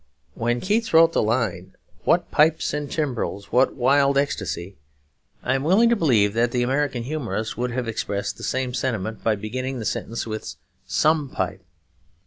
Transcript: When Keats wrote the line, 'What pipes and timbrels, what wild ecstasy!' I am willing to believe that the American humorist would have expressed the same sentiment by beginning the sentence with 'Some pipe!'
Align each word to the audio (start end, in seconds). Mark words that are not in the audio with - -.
When 0.33 0.61
Keats 0.61 0.95
wrote 0.95 1.13
the 1.13 1.21
line, 1.21 1.75
'What 2.05 2.31
pipes 2.31 2.73
and 2.73 2.89
timbrels, 2.91 3.51
what 3.51 3.75
wild 3.75 4.17
ecstasy!' 4.17 4.79
I 5.43 5.53
am 5.53 5.63
willing 5.63 5.89
to 5.89 5.95
believe 5.95 6.33
that 6.33 6.49
the 6.49 6.63
American 6.63 7.03
humorist 7.03 7.55
would 7.55 7.69
have 7.69 7.87
expressed 7.87 8.37
the 8.37 8.43
same 8.43 8.73
sentiment 8.73 9.23
by 9.23 9.35
beginning 9.35 9.77
the 9.77 9.85
sentence 9.85 10.25
with 10.25 10.55
'Some 10.87 11.29
pipe!' 11.29 11.61